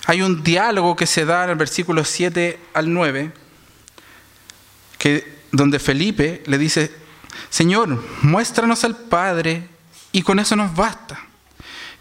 [0.05, 3.31] Hay un diálogo que se da en el versículo 7 al 9
[4.97, 6.91] que, donde Felipe le dice,
[7.49, 9.67] Señor, muéstranos al Padre
[10.12, 11.19] y con eso nos basta.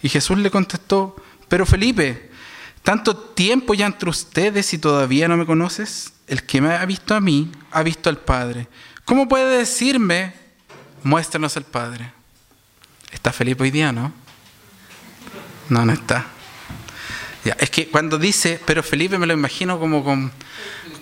[0.02, 1.16] Y Jesús le contestó,
[1.48, 2.30] pero Felipe,
[2.86, 6.12] tanto tiempo ya entre ustedes y todavía no me conoces.
[6.28, 8.68] El que me ha visto a mí, ha visto al Padre.
[9.04, 10.34] ¿Cómo puede decirme,
[11.02, 12.12] muéstranos al Padre?
[13.10, 14.12] Está Felipe hoy día, ¿no?
[15.68, 16.26] No, no está.
[17.44, 20.30] Ya, es que cuando dice, pero Felipe me lo imagino como con,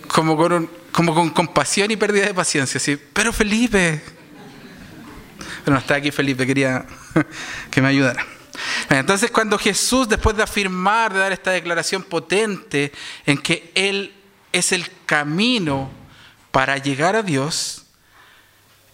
[0.09, 2.79] como con, como con compasión y pérdida de paciencia.
[2.79, 4.03] Así, pero Felipe.
[5.67, 6.87] Pero no está aquí Felipe, quería
[7.71, 8.25] que me ayudara.
[8.89, 12.93] Entonces cuando Jesús, después de afirmar, de dar esta declaración potente
[13.27, 14.15] en que Él
[14.53, 15.91] es el camino
[16.51, 17.85] para llegar a Dios,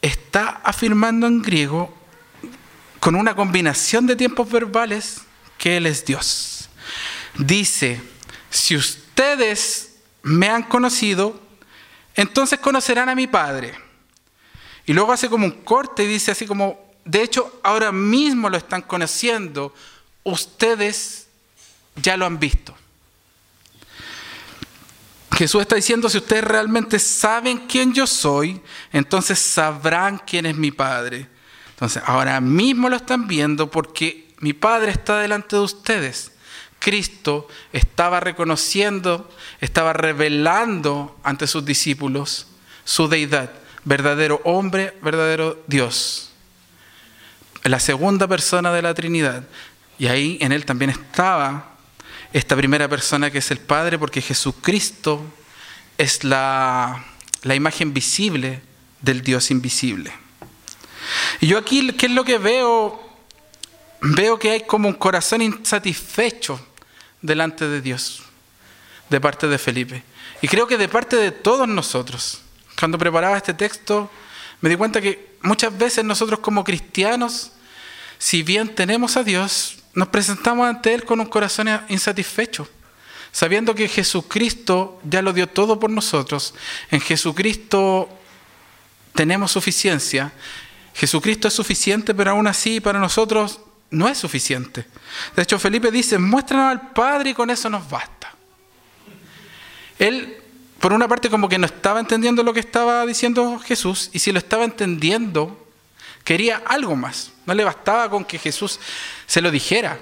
[0.02, 1.94] está afirmando en griego
[3.00, 5.22] con una combinación de tiempos verbales
[5.58, 6.68] que Él es Dios.
[7.36, 8.00] Dice,
[8.50, 11.40] si ustedes me han conocido,
[12.14, 13.74] entonces conocerán a mi Padre.
[14.86, 18.56] Y luego hace como un corte y dice así como, de hecho ahora mismo lo
[18.56, 19.74] están conociendo,
[20.22, 21.26] ustedes
[21.96, 22.74] ya lo han visto.
[25.32, 28.60] Jesús está diciendo, si ustedes realmente saben quién yo soy,
[28.92, 31.26] entonces sabrán quién es mi Padre.
[31.70, 36.32] Entonces, ahora mismo lo están viendo porque mi Padre está delante de ustedes.
[36.78, 42.46] Cristo estaba reconociendo, estaba revelando ante sus discípulos
[42.84, 43.50] su deidad,
[43.84, 46.29] verdadero hombre, verdadero Dios.
[47.64, 49.44] La segunda persona de la Trinidad.
[49.98, 51.76] Y ahí en él también estaba
[52.32, 55.22] esta primera persona que es el Padre, porque Jesucristo
[55.98, 57.04] es la,
[57.42, 58.62] la imagen visible
[59.00, 60.12] del Dios invisible.
[61.40, 63.00] Y yo aquí, ¿qué es lo que veo?
[64.00, 66.58] Veo que hay como un corazón insatisfecho
[67.20, 68.22] delante de Dios,
[69.08, 70.02] de parte de Felipe.
[70.40, 72.40] Y creo que de parte de todos nosotros.
[72.78, 74.10] Cuando preparaba este texto,
[74.60, 77.52] me di cuenta que muchas veces nosotros como cristianos
[78.20, 82.68] si bien tenemos a Dios, nos presentamos ante Él con un corazón insatisfecho,
[83.32, 86.54] sabiendo que Jesucristo ya lo dio todo por nosotros.
[86.90, 88.10] En Jesucristo
[89.14, 90.32] tenemos suficiencia.
[90.94, 94.84] Jesucristo es suficiente, pero aún así para nosotros no es suficiente.
[95.34, 98.34] De hecho, Felipe dice, muéstranos al Padre y con eso nos basta.
[99.98, 100.39] Él,
[100.80, 104.32] por una parte, como que no estaba entendiendo lo que estaba diciendo Jesús, y si
[104.32, 105.66] lo estaba entendiendo,
[106.24, 107.32] quería algo más.
[107.44, 108.80] No le bastaba con que Jesús
[109.26, 110.00] se lo dijera,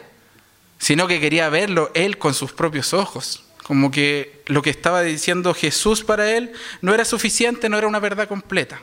[0.78, 3.44] sino que quería verlo él con sus propios ojos.
[3.64, 7.98] Como que lo que estaba diciendo Jesús para él no era suficiente, no era una
[7.98, 8.80] verdad completa.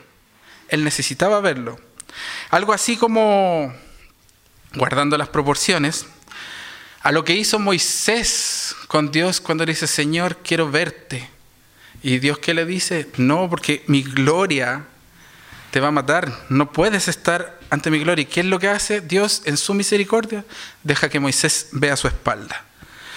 [0.68, 1.80] Él necesitaba verlo.
[2.50, 3.74] Algo así como,
[4.76, 6.06] guardando las proporciones,
[7.02, 11.35] a lo que hizo Moisés con Dios cuando le dice, Señor, quiero verte.
[12.04, 14.86] Y Dios que le dice, no, porque mi gloria
[15.72, 18.24] te va a matar, no puedes estar ante mi gloria.
[18.24, 20.46] ¿Y qué es lo que hace Dios en su misericordia?
[20.84, 22.64] Deja que Moisés vea su espalda.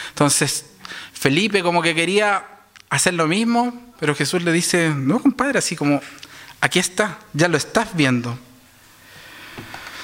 [0.08, 0.64] Entonces,
[1.12, 2.44] Felipe como que quería
[2.90, 6.00] hacer lo mismo, pero Jesús le dice, no, compadre, así como,
[6.60, 8.38] aquí está, ya lo estás viendo.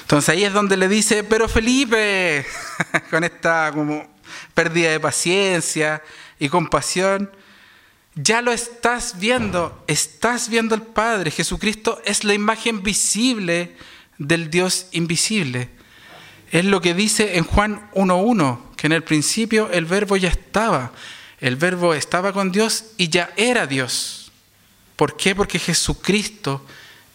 [0.01, 2.45] Entonces ahí es donde le dice, pero Felipe,
[3.09, 4.07] con esta como
[4.53, 6.03] pérdida de paciencia
[6.37, 7.31] y compasión,
[8.15, 11.31] ya lo estás viendo, estás viendo al Padre.
[11.31, 13.75] Jesucristo es la imagen visible
[14.17, 15.69] del Dios invisible.
[16.51, 20.93] Es lo que dice en Juan 1.1, que en el principio el verbo ya estaba.
[21.41, 24.31] El verbo estaba con Dios y ya era Dios.
[24.95, 25.35] ¿Por qué?
[25.35, 26.65] Porque Jesucristo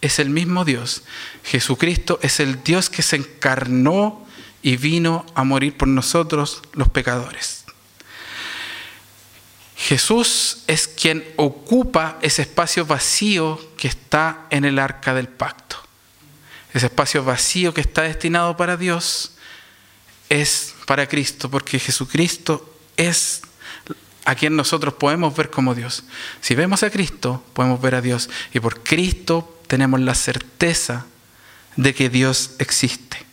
[0.02, 1.04] es el mismo Dios.
[1.44, 4.26] Jesucristo es el Dios que se encarnó
[4.62, 7.60] y vino a morir por nosotros los pecadores.
[9.80, 15.76] Jesús es quien ocupa ese espacio vacío que está en el arca del pacto.
[16.74, 19.32] Ese espacio vacío que está destinado para Dios
[20.28, 23.40] es para Cristo, porque Jesucristo es
[24.26, 26.04] a quien nosotros podemos ver como Dios.
[26.42, 28.28] Si vemos a Cristo, podemos ver a Dios.
[28.52, 31.06] Y por Cristo tenemos la certeza
[31.76, 33.24] de que Dios existe.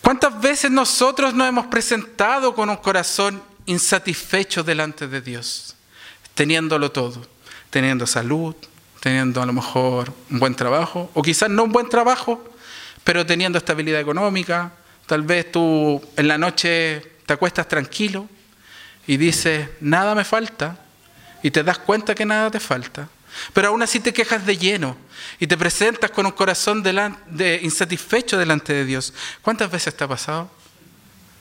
[0.00, 5.74] ¿Cuántas veces nosotros nos hemos presentado con un corazón insatisfecho delante de Dios,
[6.34, 7.26] teniéndolo todo,
[7.70, 8.54] teniendo salud,
[9.00, 12.42] teniendo a lo mejor un buen trabajo, o quizás no un buen trabajo,
[13.04, 14.72] pero teniendo estabilidad económica,
[15.06, 18.28] tal vez tú en la noche te acuestas tranquilo
[19.06, 20.78] y dices, nada me falta,
[21.42, 23.08] y te das cuenta que nada te falta,
[23.52, 24.96] pero aún así te quejas de lleno
[25.38, 29.12] y te presentas con un corazón de insatisfecho delante de Dios.
[29.42, 30.50] ¿Cuántas veces te ha pasado?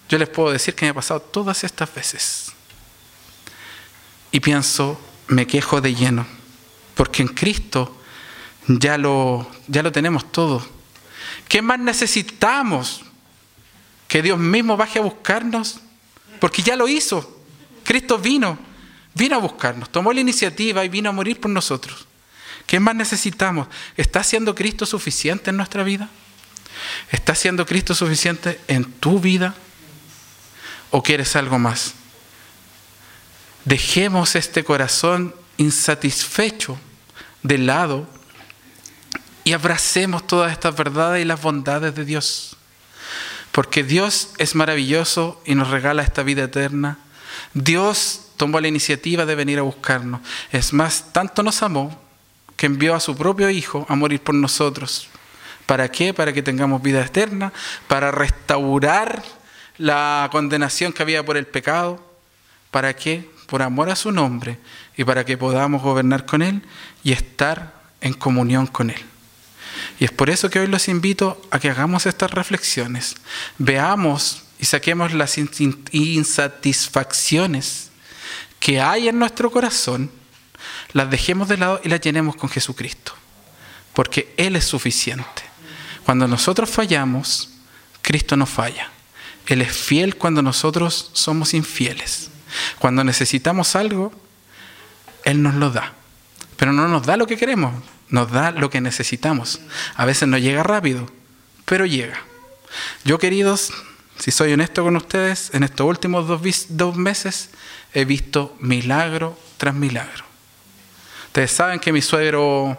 [0.09, 2.51] Yo les puedo decir que me ha pasado todas estas veces.
[4.31, 6.25] Y pienso, me quejo de lleno,
[6.95, 7.95] porque en Cristo
[8.67, 10.65] ya lo, ya lo tenemos todo.
[11.47, 13.03] ¿Qué más necesitamos?
[14.07, 15.79] Que Dios mismo baje a buscarnos,
[16.39, 17.41] porque ya lo hizo.
[17.83, 18.57] Cristo vino,
[19.13, 22.07] vino a buscarnos, tomó la iniciativa y vino a morir por nosotros.
[22.65, 23.67] ¿Qué más necesitamos?
[23.97, 26.09] ¿Está siendo Cristo suficiente en nuestra vida?
[27.11, 29.53] ¿Está siendo Cristo suficiente en tu vida?
[30.95, 31.95] ¿O quieres algo más?
[33.65, 36.77] Dejemos este corazón insatisfecho
[37.41, 38.08] de lado
[39.43, 42.58] y abracemos todas estas verdades y las bondades de Dios.
[43.51, 46.99] Porque Dios es maravilloso y nos regala esta vida eterna.
[47.56, 50.21] Dios tomó la iniciativa de venir a buscarnos.
[50.51, 51.99] Es más, tanto nos amó
[52.56, 55.08] que envió a su propio Hijo a morir por nosotros.
[55.65, 56.13] ¿Para qué?
[56.13, 57.51] Para que tengamos vida eterna,
[57.88, 59.23] para restaurar
[59.77, 62.03] la condenación que había por el pecado.
[62.71, 63.29] ¿Para qué?
[63.47, 64.57] Por amor a su nombre
[64.97, 66.62] y para que podamos gobernar con Él
[67.03, 69.01] y estar en comunión con Él.
[69.99, 73.15] Y es por eso que hoy los invito a que hagamos estas reflexiones,
[73.57, 75.38] veamos y saquemos las
[75.91, 77.89] insatisfacciones
[78.60, 80.10] que hay en nuestro corazón,
[80.93, 83.13] las dejemos de lado y las llenemos con Jesucristo,
[83.93, 85.43] porque Él es suficiente.
[86.06, 87.50] Cuando nosotros fallamos,
[88.02, 88.89] Cristo no falla.
[89.48, 92.29] Él es fiel cuando nosotros somos infieles.
[92.79, 94.13] Cuando necesitamos algo,
[95.25, 95.94] Él nos lo da.
[96.58, 97.73] Pero no nos da lo que queremos,
[98.10, 99.60] nos da lo que necesitamos.
[99.96, 101.10] A veces no llega rápido,
[101.65, 102.21] pero llega.
[103.04, 103.71] Yo, queridos,
[104.19, 107.50] si soy honesto con ustedes, en estos últimos dos, meses
[107.94, 110.23] he visto milagro tras milagro.
[111.27, 112.77] Ustedes saben que mi suegro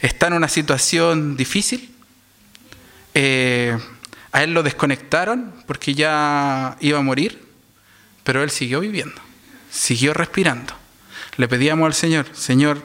[0.00, 1.94] está en una situación difícil.
[3.14, 3.76] Eh,
[4.32, 7.46] a él lo desconectaron porque ya iba a morir,
[8.24, 9.20] pero él siguió viviendo,
[9.70, 10.74] siguió respirando.
[11.36, 12.82] Le pedíamos al Señor, Señor,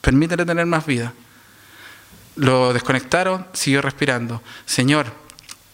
[0.00, 1.12] permítele tener más vida.
[2.36, 4.42] Lo desconectaron, siguió respirando.
[4.66, 5.06] Señor,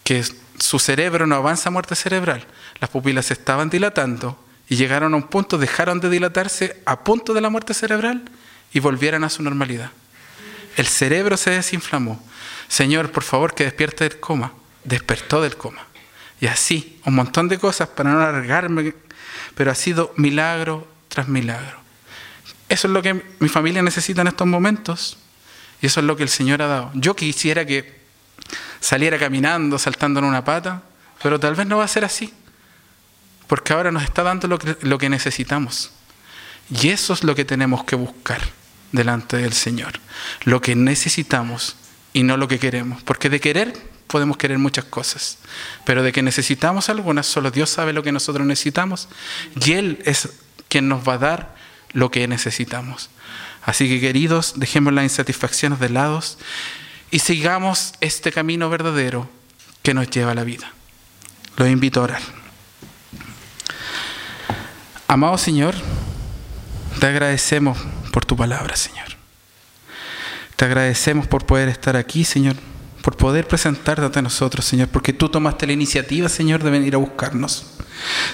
[0.05, 0.25] que
[0.59, 2.47] su cerebro no avanza a muerte cerebral.
[2.81, 7.41] Las pupilas estaban dilatando y llegaron a un punto, dejaron de dilatarse a punto de
[7.41, 8.25] la muerte cerebral
[8.73, 9.91] y volvieran a su normalidad.
[10.77, 12.23] El cerebro se desinflamó.
[12.69, 14.53] Señor, por favor, que despierte del coma.
[14.87, 15.87] Despertó del coma.
[16.41, 18.95] Y así, un montón de cosas para no alargarme,
[19.55, 21.79] pero ha sido milagro tras milagro.
[22.69, 25.19] Eso es lo que mi familia necesita en estos momentos.
[25.81, 26.91] Y eso es lo que el Señor ha dado.
[26.95, 28.01] Yo quisiera que
[28.81, 30.83] saliera caminando, saltando en una pata,
[31.23, 32.33] pero tal vez no va a ser así.
[33.47, 35.93] Porque ahora nos está dando lo que, lo que necesitamos.
[36.71, 38.41] Y eso es lo que tenemos que buscar
[38.93, 40.01] delante del Señor.
[40.45, 41.77] Lo que necesitamos
[42.13, 43.03] y no lo que queremos.
[43.03, 45.39] Porque de querer podemos querer muchas cosas,
[45.85, 49.09] pero de que necesitamos algunas, solo Dios sabe lo que nosotros necesitamos
[49.61, 50.29] y Él es
[50.69, 51.57] quien nos va a dar
[51.93, 53.11] lo que necesitamos.
[53.65, 56.23] Así que queridos, dejemos las insatisfacciones de lado
[57.11, 59.29] y sigamos este camino verdadero
[59.83, 60.71] que nos lleva a la vida.
[61.57, 62.23] Los invito a orar.
[65.09, 65.75] Amado Señor,
[67.01, 67.79] te agradecemos
[68.13, 69.07] por tu palabra, Señor.
[70.57, 72.57] Te agradecemos por poder estar aquí, Señor,
[73.07, 76.99] por poder presentarte ante nosotros, Señor, porque tú tomaste la iniciativa, Señor, de venir a
[76.99, 77.65] buscarnos.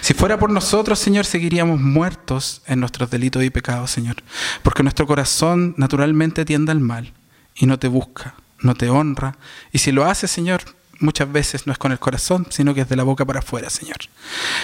[0.01, 4.17] Si fuera por nosotros, Señor, seguiríamos muertos en nuestros delitos y pecados, Señor,
[4.63, 7.13] porque nuestro corazón naturalmente tiende al mal
[7.55, 9.37] y no te busca, no te honra,
[9.73, 10.63] y si lo hace, Señor,
[11.01, 13.69] muchas veces no es con el corazón, sino que es de la boca para afuera,
[13.69, 13.99] Señor.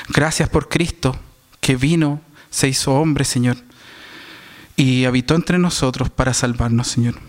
[0.08, 1.18] Gracias por Cristo
[1.60, 3.58] que vino, se hizo hombre, Señor,
[4.74, 7.27] y habitó entre nosotros para salvarnos, Señor.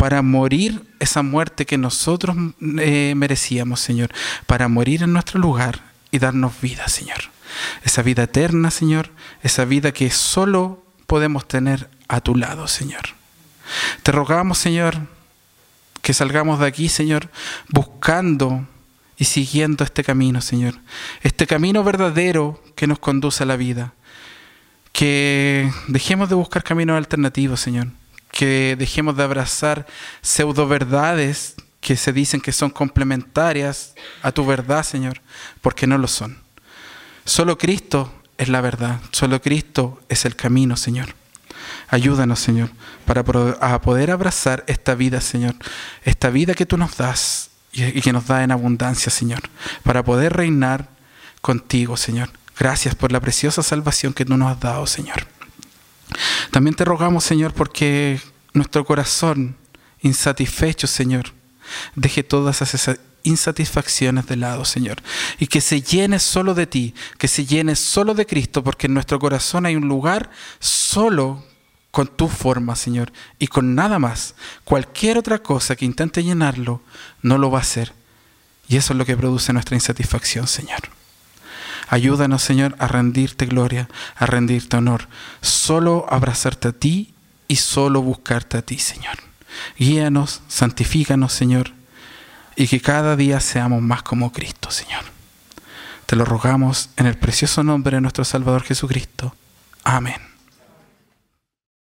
[0.00, 2.34] Para morir esa muerte que nosotros
[2.78, 4.10] eh, merecíamos, Señor.
[4.46, 7.18] Para morir en nuestro lugar y darnos vida, Señor.
[7.84, 9.10] Esa vida eterna, Señor.
[9.42, 13.02] Esa vida que solo podemos tener a tu lado, Señor.
[14.02, 14.96] Te rogamos, Señor,
[16.00, 17.28] que salgamos de aquí, Señor,
[17.68, 18.66] buscando
[19.18, 20.76] y siguiendo este camino, Señor.
[21.20, 23.92] Este camino verdadero que nos conduce a la vida
[24.92, 27.88] que dejemos de buscar caminos alternativos, Señor.
[28.40, 29.86] Que dejemos de abrazar
[30.22, 35.20] pseudo verdades que se dicen que son complementarias a tu verdad, Señor,
[35.60, 36.38] porque no lo son.
[37.26, 41.14] Solo Cristo es la verdad, solo Cristo es el camino, Señor.
[41.88, 42.70] Ayúdanos, Señor,
[43.04, 43.24] para
[43.82, 45.54] poder abrazar esta vida, Señor,
[46.02, 49.42] esta vida que tú nos das y que nos da en abundancia, Señor,
[49.82, 50.88] para poder reinar
[51.42, 52.30] contigo, Señor.
[52.58, 55.26] Gracias por la preciosa salvación que tú nos has dado, Señor.
[56.50, 58.18] También te rogamos, Señor, porque
[58.52, 59.56] nuestro corazón
[60.00, 61.32] insatisfecho, Señor,
[61.94, 65.02] deje todas esas insatisfacciones de lado, Señor,
[65.38, 68.94] y que se llene solo de ti, que se llene solo de Cristo, porque en
[68.94, 71.44] nuestro corazón hay un lugar solo
[71.90, 74.34] con tu forma, Señor, y con nada más.
[74.64, 76.82] Cualquier otra cosa que intente llenarlo,
[77.22, 77.92] no lo va a hacer.
[78.68, 80.80] Y eso es lo que produce nuestra insatisfacción, Señor.
[81.88, 85.08] Ayúdanos, Señor, a rendirte gloria, a rendirte honor.
[85.40, 87.09] Solo abrazarte a ti
[87.50, 89.16] y solo buscarte a ti, Señor.
[89.76, 91.72] Guíanos, santifícanos, Señor,
[92.54, 95.02] y que cada día seamos más como Cristo, Señor.
[96.06, 99.34] Te lo rogamos en el precioso nombre de nuestro Salvador Jesucristo.
[99.82, 100.29] Amén.